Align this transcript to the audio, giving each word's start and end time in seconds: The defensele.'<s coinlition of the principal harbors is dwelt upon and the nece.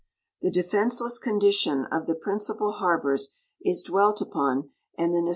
The 0.41 0.49
defensele.'<s 0.49 1.19
coinlition 1.23 1.87
of 1.91 2.07
the 2.07 2.15
principal 2.15 2.71
harbors 2.71 3.29
is 3.63 3.83
dwelt 3.83 4.19
upon 4.19 4.71
and 4.97 5.13
the 5.13 5.19
nece. 5.19 5.29